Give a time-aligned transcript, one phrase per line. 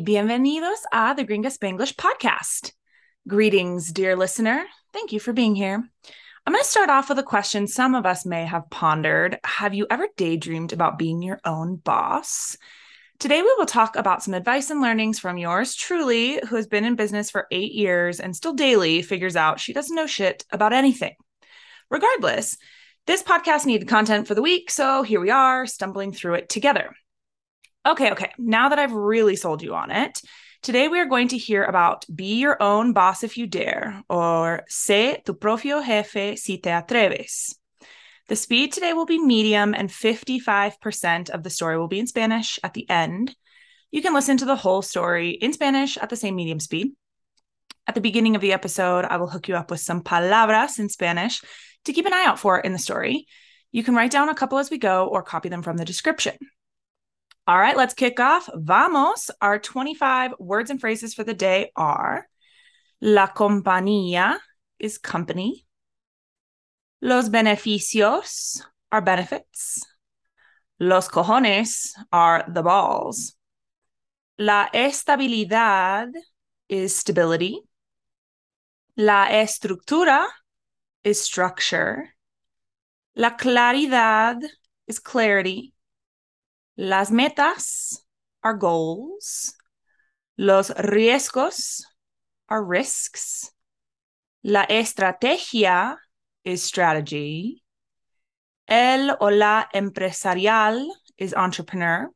[0.00, 2.72] bienvenidos a the Gringa Spanglish podcast.
[3.28, 4.64] Greetings, dear listener.
[4.94, 5.84] Thank you for being here.
[6.46, 9.38] I'm going to start off with a question some of us may have pondered.
[9.44, 12.56] Have you ever daydreamed about being your own boss?
[13.18, 16.86] Today, we will talk about some advice and learnings from yours truly, who has been
[16.86, 20.72] in business for eight years and still daily figures out she doesn't know shit about
[20.72, 21.14] anything.
[21.90, 22.56] Regardless,
[23.06, 26.94] this podcast needed content for the week, so here we are, stumbling through it together.
[27.86, 30.20] Okay, okay, now that I've really sold you on it,
[30.62, 34.64] today we are going to hear about Be Your Own Boss If You Dare, or
[34.68, 37.56] Sé tu propio jefe si te atreves.
[38.28, 42.58] The speed today will be medium, and 55% of the story will be in Spanish
[42.62, 43.34] at the end.
[43.90, 46.88] You can listen to the whole story in Spanish at the same medium speed.
[47.86, 50.90] At the beginning of the episode, I will hook you up with some palabras in
[50.90, 51.40] Spanish
[51.86, 53.26] to keep an eye out for in the story.
[53.72, 56.36] You can write down a couple as we go or copy them from the description.
[57.50, 58.48] All right, let's kick off.
[58.54, 59.28] Vamos.
[59.40, 62.28] Our 25 words and phrases for the day are
[63.00, 64.36] La compañía
[64.78, 65.66] is company.
[67.02, 69.84] Los beneficios are benefits.
[70.78, 73.34] Los cojones are the balls.
[74.38, 76.12] La estabilidad
[76.68, 77.58] is stability.
[78.96, 80.24] La estructura
[81.02, 82.10] is structure.
[83.16, 84.40] La claridad
[84.86, 85.74] is clarity.
[86.82, 88.02] Las metas
[88.42, 89.54] are goals.
[90.38, 91.84] Los riesgos
[92.48, 93.52] are risks.
[94.42, 95.98] La estrategia
[96.42, 97.62] is strategy.
[98.66, 102.08] El o la empresarial is entrepreneur.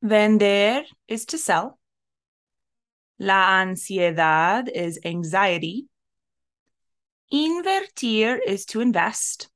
[0.00, 1.80] Vender is to sell.
[3.18, 5.88] La ansiedad is anxiety.
[7.32, 9.51] Invertir is to invest.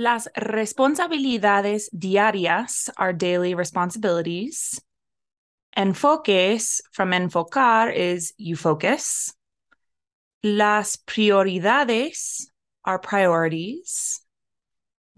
[0.00, 4.80] Las responsabilidades diarias are daily responsibilities.
[5.76, 9.34] Enfoques from enfocar is you focus.
[10.44, 12.46] Las prioridades
[12.84, 14.20] are priorities.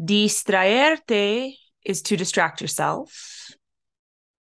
[0.02, 3.54] Distraerte is to distract yourself.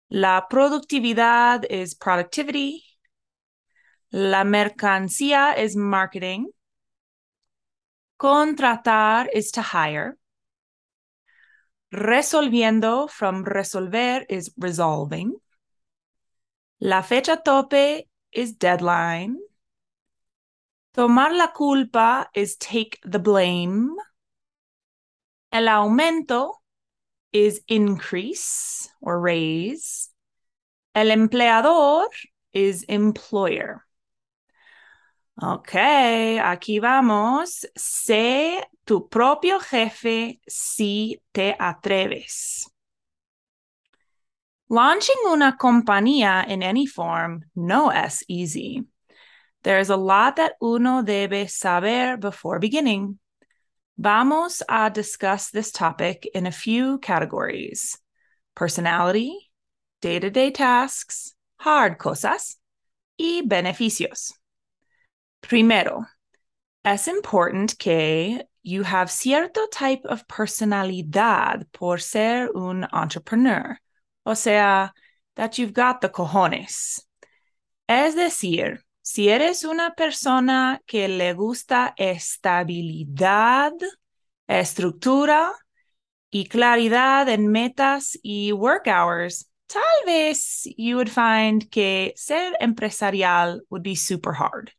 [0.09, 2.84] La productividad is productivity.
[4.12, 6.50] La mercancía is marketing.
[8.19, 10.18] Contratar is to hire.
[11.95, 15.33] Resolviendo from resolver is resolving.
[16.81, 19.38] La fecha tope is deadline.
[20.94, 23.95] Tomar la culpa is take the blame.
[25.53, 26.56] El aumento
[27.31, 30.09] is increase or raise.
[30.94, 32.07] El empleador
[32.51, 33.84] is employer.
[35.41, 37.66] Ok, aquí vamos.
[37.75, 42.69] Sé tu propio jefe si te atreves.
[44.69, 48.85] Launching una compañía in any form no es easy.
[49.63, 53.19] There is a lot that uno debe saber before beginning.
[53.97, 57.97] Vamos a discuss this topic in a few categories
[58.56, 59.51] personality,
[60.01, 62.56] day to day tasks, hard cosas,
[63.19, 64.31] y beneficios.
[65.47, 66.07] Primero,
[66.83, 73.78] es important que you have cierto type of personalidad por ser un entrepreneur.
[74.25, 74.91] O sea,
[75.35, 77.06] that you've got the cojones.
[77.88, 83.73] Es decir, si eres una persona que le gusta estabilidad,
[84.47, 85.53] estructura
[86.31, 93.62] y claridad en metas y work hours, tal vez you would find que ser empresarial
[93.69, 94.72] would be super hard.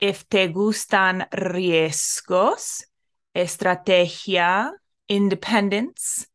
[0.00, 2.86] If te gustan riesgos,
[3.34, 4.72] estrategia,
[5.08, 6.26] independence,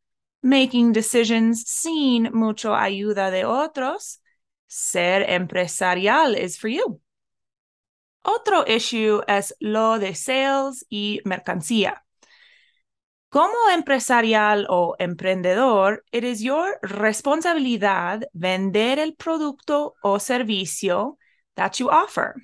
[0.43, 4.19] making decisions sin mucho ayuda de otros,
[4.67, 7.01] ser empresarial is for you.
[8.23, 12.03] Otro issue es lo de sales y mercancía.
[13.29, 21.17] Como empresarial o emprendedor, it is your responsabilidad vender el producto o servicio
[21.55, 22.35] that you offer.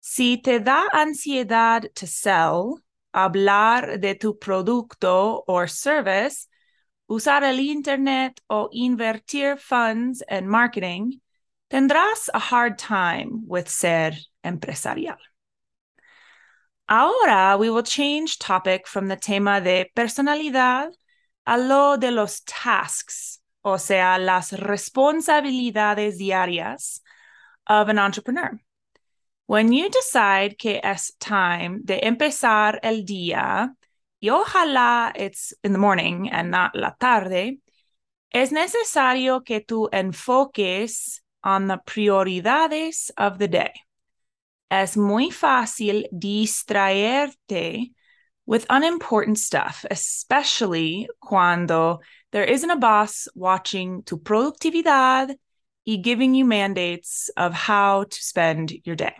[0.00, 2.80] Si te da ansiedad to sell,
[3.14, 6.46] hablar de tu producto or service,
[7.08, 11.20] usar el Internet o invertir funds en marketing,
[11.70, 14.12] tendrás a hard time with ser
[14.44, 15.18] empresarial.
[16.88, 20.90] Ahora we will change topic from the tema de personalidad
[21.46, 27.00] a lo de los tasks, o sea, las responsabilidades diarias
[27.66, 28.58] of an entrepreneur.
[29.48, 33.74] When you decide que es time de empezar el día,
[34.20, 37.58] y ojalá it's in the morning and not la tarde,
[38.30, 43.72] Es necesario que tú enfoques on the prioridades of the day.
[44.70, 47.92] Es muy fácil distraerte
[48.44, 52.00] with unimportant stuff, especially cuando
[52.32, 55.34] there isn't a boss watching tu productividad
[55.86, 59.16] y giving you mandates of how to spend your day.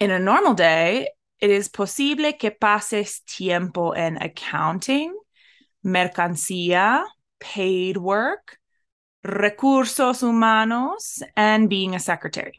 [0.00, 1.10] In a normal day,
[1.40, 5.14] it is posible que pases tiempo en accounting,
[5.84, 7.04] mercancía,
[7.38, 8.56] paid work,
[9.22, 12.54] recursos humanos, and being a secretary.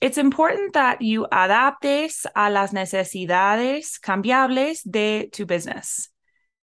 [0.00, 6.08] It's important that you adaptes a las necesidades cambiables de tu business.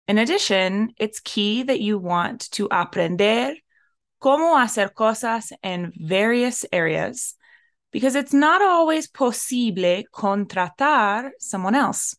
[0.07, 3.56] In addition, it's key that you want to aprender
[4.21, 7.36] cómo hacer cosas en various areas
[7.91, 12.15] because it's not always posible contratar someone else.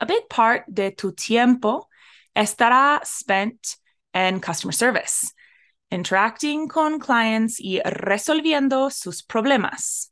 [0.00, 1.88] A big part de tu tiempo
[2.36, 3.76] estará spent
[4.12, 5.32] in customer service,
[5.90, 10.10] interacting con clients y resolviendo sus problemas.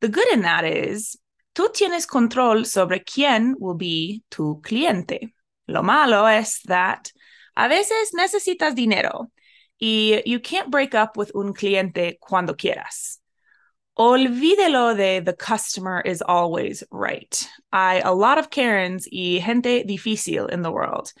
[0.00, 1.16] The good in that is,
[1.54, 5.32] tú tienes control sobre quién will be tu cliente.
[5.66, 7.10] Lo malo es that
[7.56, 9.30] a veces necesitas dinero
[9.80, 13.17] y you can't break up with un cliente cuando quieras.
[13.98, 17.48] Olvídelo de the customer is always right.
[17.72, 21.12] I a lot of Karens y gente difícil in the world,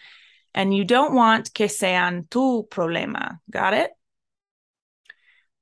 [0.54, 3.40] and you don't want que sean tu problema.
[3.50, 3.90] Got it?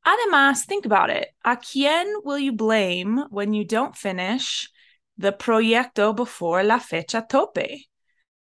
[0.07, 1.29] Además, think about it.
[1.43, 4.71] ¿A quién will you blame when you don't finish
[5.17, 7.87] the proyecto before la fecha tope?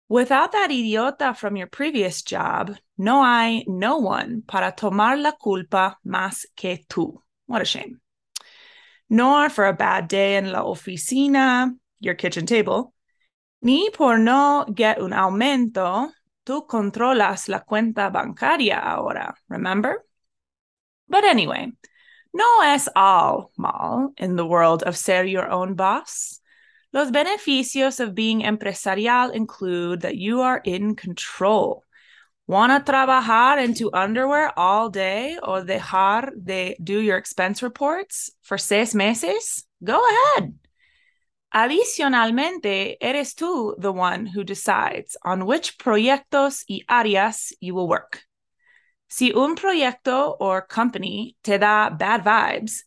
[0.07, 5.97] Without that idiota from your previous job, no hay no one para tomar la culpa
[6.05, 7.17] más que tú.
[7.47, 7.99] What a shame.
[9.09, 12.93] Nor for a bad day en la oficina, your kitchen table,
[13.61, 16.11] ni por no get un aumento,
[16.45, 20.03] tú controlas la cuenta bancaria ahora, remember?
[21.07, 21.71] But anyway,
[22.33, 26.39] no es all mal in the world of ser your own boss.
[26.93, 31.83] Los beneficios of being empresarial include that you are in control.
[32.49, 38.57] ¿Wanna trabajar en tu underwear all day or dejar de do your expense reports for
[38.57, 39.67] seis meses?
[39.83, 40.55] Go ahead.
[41.53, 48.23] Adicionalmente, eres tú the one who decides on which proyectos y áreas you will work.
[49.07, 52.81] Si un proyecto or company te da bad vibes,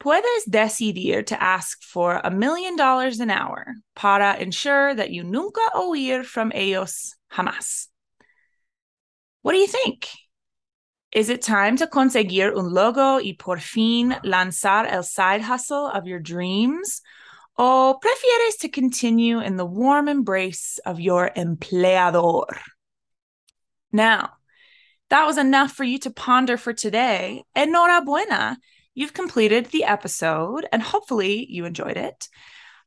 [0.00, 5.60] puedes decidir to ask for a million dollars an hour para ensure that you nunca
[5.74, 7.88] oír from ellos jamás.
[9.44, 10.08] What do you think?
[11.12, 16.06] Is it time to conseguir un logo y por fin lanzar el side hustle of
[16.06, 17.02] your dreams?
[17.58, 22.56] ¿O prefieres to continue in the warm embrace of your empleador?
[23.92, 24.30] Now,
[25.10, 27.44] that was enough for you to ponder for today.
[27.54, 28.56] Enhorabuena.
[28.94, 32.30] You've completed the episode and hopefully you enjoyed it.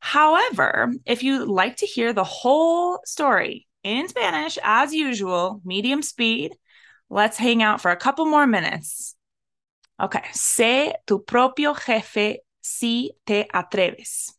[0.00, 6.52] However, if you'd like to hear the whole story in Spanish, as usual, medium speed,
[7.08, 9.16] let's hang out for a couple more minutes.
[10.00, 14.38] Okay, sé tu propio jefe si te atreves.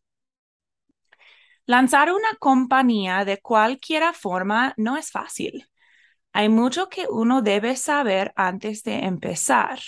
[1.66, 5.68] Lanzar una compañía de cualquier forma no es fácil.
[6.34, 9.80] Hay mucho que uno debe saber antes de empezar.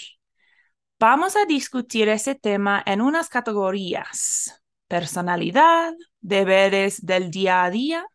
[1.00, 4.62] Vamos a discutir ese tema en unas categorías.
[4.88, 8.06] Personalidad, deberes del día a día,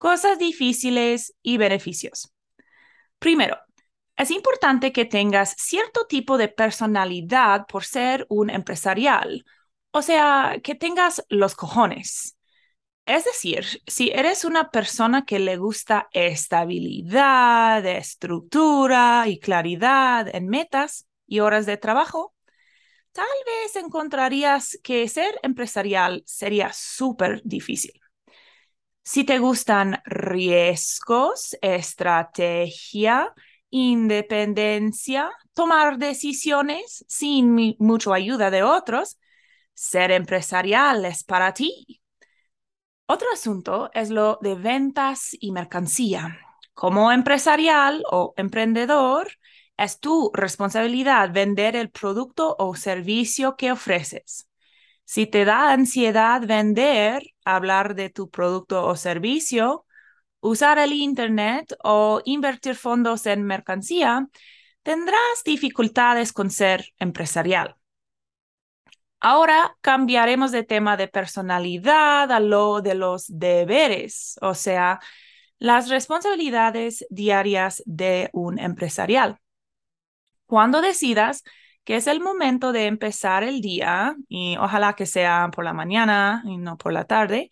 [0.00, 2.32] cosas difíciles y beneficios.
[3.18, 3.58] Primero,
[4.16, 9.44] es importante que tengas cierto tipo de personalidad por ser un empresarial,
[9.90, 12.38] o sea, que tengas los cojones.
[13.04, 21.06] Es decir, si eres una persona que le gusta estabilidad, estructura y claridad en metas,
[21.26, 22.34] y horas de trabajo,
[23.12, 27.99] tal vez encontrarías que ser empresarial sería súper difícil.
[29.02, 33.32] Si te gustan riesgos, estrategia,
[33.70, 39.18] independencia, tomar decisiones sin mucha ayuda de otros,
[39.74, 42.02] ser empresarial es para ti.
[43.06, 46.38] Otro asunto es lo de ventas y mercancía.
[46.74, 49.28] Como empresarial o emprendedor,
[49.76, 54.49] es tu responsabilidad vender el producto o servicio que ofreces.
[55.10, 59.84] Si te da ansiedad vender, hablar de tu producto o servicio,
[60.38, 64.28] usar el Internet o invertir fondos en mercancía,
[64.84, 67.74] tendrás dificultades con ser empresarial.
[69.18, 75.00] Ahora cambiaremos de tema de personalidad a lo de los deberes, o sea,
[75.58, 79.40] Las responsabilidades diarias de un empresarial.
[80.46, 81.42] Cuando decidas
[81.84, 86.42] que es el momento de empezar el día, y ojalá que sea por la mañana
[86.46, 87.50] y no por la tarde,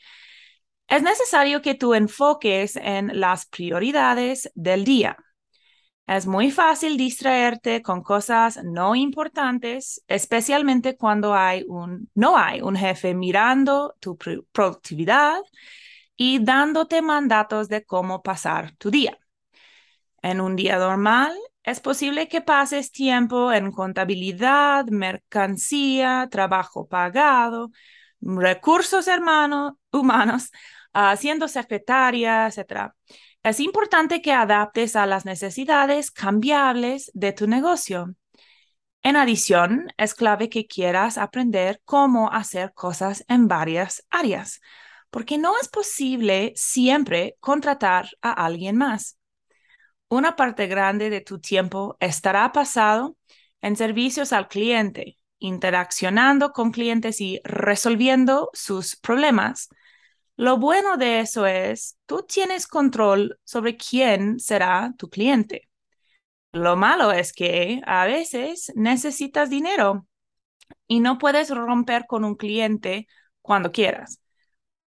[0.89, 5.17] es necesario que tú enfoques en las prioridades del día.
[6.07, 12.77] Es muy fácil distraerte con cosas no importantes, especialmente cuando hay un, no hay un
[12.77, 15.39] jefe mirando tu productividad
[16.17, 19.19] y dándote mandatos de cómo pasar tu día.
[20.23, 21.37] En un día normal,
[21.71, 27.71] es posible que pases tiempo en contabilidad, mercancía, trabajo pagado,
[28.21, 29.07] recursos
[29.93, 30.51] humanos,
[31.19, 32.95] siendo secretaria, etc.
[33.43, 38.15] Es importante que adaptes a las necesidades cambiables de tu negocio.
[39.03, 44.61] En adición, es clave que quieras aprender cómo hacer cosas en varias áreas,
[45.11, 49.19] porque no es posible siempre contratar a alguien más.
[50.11, 53.17] Una parte grande de tu tiempo estará pasado
[53.61, 59.69] en servicios al cliente, interaccionando con clientes y resolviendo sus problemas,
[60.37, 65.69] lo bueno de eso es, tú tienes control sobre quién será tu cliente.
[66.53, 70.07] Lo malo es que a veces necesitas dinero
[70.87, 73.09] y no puedes romper con un cliente
[73.43, 74.21] cuando quieras.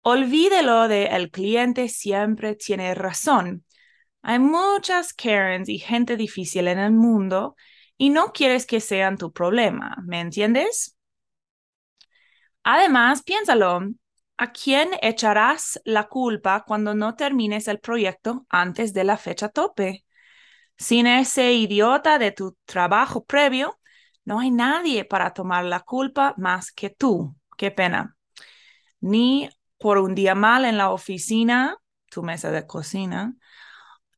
[0.02, 3.64] Olvídelo de el cliente siempre tiene razón.
[4.22, 7.56] Hay muchas Karens y gente difícil en el mundo
[7.96, 10.96] y no quieres que sean tu problema, ¿me entiendes?
[12.62, 13.80] Además, piénsalo,
[14.40, 20.04] ¿A quién echarás la culpa cuando no termines el proyecto antes de la fecha tope?
[20.76, 23.80] Sin ese idiota de tu trabajo previo,
[24.24, 27.34] no hay nadie para tomar la culpa más que tú.
[27.56, 28.16] Qué pena.
[29.00, 31.76] Ni por un día mal en la oficina,
[32.08, 33.34] tu mesa de cocina,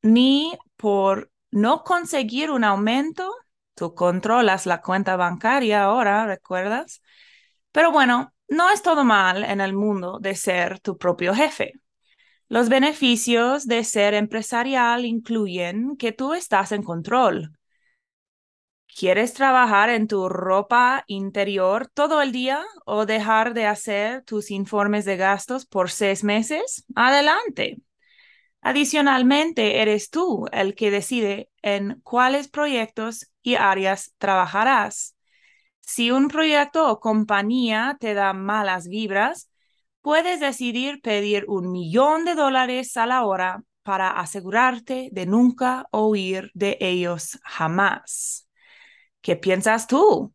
[0.03, 3.33] ni por no conseguir un aumento.
[3.75, 7.03] Tú controlas la cuenta bancaria ahora, ¿recuerdas?
[7.73, 11.75] Pero bueno, no es todo mal en el mundo de ser tu propio jefe.
[12.49, 17.53] Los beneficios de ser empresarial incluyen que tú estás en control.
[18.95, 25.05] ¿Quieres trabajar en tu ropa interior todo el día o dejar de hacer tus informes
[25.05, 26.85] de gastos por seis meses?
[26.97, 27.79] Adelante.
[28.63, 35.17] Adicionalmente, eres tú el que decide en cuáles proyectos y áreas trabajarás.
[35.81, 39.51] Si un proyecto o compañía te da malas vibras,
[40.03, 46.51] puedes decidir pedir un millón de dólares a la hora para asegurarte de nunca oír
[46.55, 48.49] de ellos jamás.
[49.23, 50.35] ¿Qué piensas tú?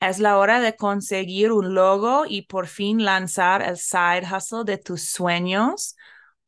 [0.00, 4.78] ¿Es la hora de conseguir un logo y por fin lanzar el side hustle de
[4.78, 5.96] tus sueños?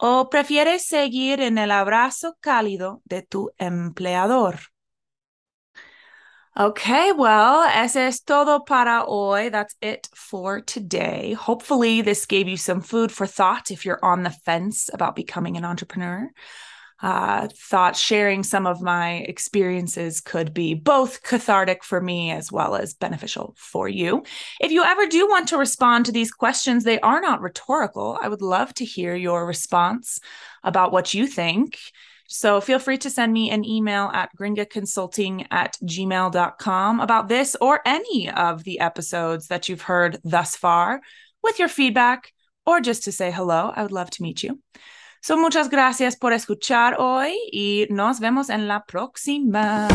[0.05, 4.59] ¿O prefieres seguir en el abrazo cálido de tu empleador?
[6.57, 9.49] Okay, well, ese es todo para hoy.
[9.49, 11.35] That's it for today.
[11.35, 15.57] Hopefully, this gave you some food for thought if you're on the fence about becoming
[15.57, 16.29] an entrepreneur.
[17.03, 22.77] Uh, thought sharing some of my experiences could be both cathartic for me as well
[22.77, 24.23] as beneficial for you.
[24.61, 28.19] If you ever do want to respond to these questions, they are not rhetorical.
[28.23, 30.21] I would love to hear your response
[30.63, 31.77] about what you think.
[32.29, 37.81] So feel free to send me an email at gringaconsulting at gmail.com about this or
[37.85, 41.01] any of the episodes that you've heard thus far
[41.43, 42.33] with your feedback
[42.65, 43.73] or just to say hello.
[43.75, 44.61] I would love to meet you.
[45.25, 49.87] So muchas gracias por escuchar hoy y nos vemos en la próxima.